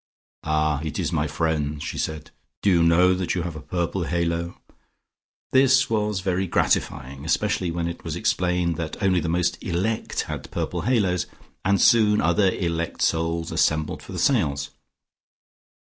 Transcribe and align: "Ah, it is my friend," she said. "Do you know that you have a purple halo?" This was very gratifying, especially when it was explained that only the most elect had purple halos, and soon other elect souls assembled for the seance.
"Ah, 0.43 0.81
it 0.83 0.97
is 0.97 1.11
my 1.11 1.27
friend," 1.27 1.83
she 1.83 1.99
said. 1.99 2.31
"Do 2.63 2.71
you 2.71 2.81
know 2.81 3.13
that 3.13 3.35
you 3.35 3.43
have 3.43 3.55
a 3.55 3.61
purple 3.61 4.05
halo?" 4.05 4.59
This 5.51 5.91
was 5.91 6.21
very 6.21 6.47
gratifying, 6.47 7.23
especially 7.23 7.69
when 7.69 7.87
it 7.87 8.03
was 8.03 8.15
explained 8.15 8.77
that 8.77 8.97
only 9.03 9.19
the 9.19 9.29
most 9.29 9.61
elect 9.61 10.21
had 10.21 10.49
purple 10.49 10.81
halos, 10.81 11.27
and 11.63 11.79
soon 11.79 12.19
other 12.19 12.49
elect 12.49 13.03
souls 13.03 13.51
assembled 13.51 14.01
for 14.01 14.11
the 14.11 14.17
seance. 14.17 14.71